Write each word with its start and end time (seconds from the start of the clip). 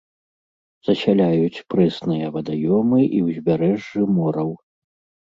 Засяляюць 0.87 1.63
прэсныя 1.73 2.31
вадаёмы 2.37 2.99
і 3.19 3.19
ўзбярэжжы 3.27 4.01
мораў. 4.15 4.49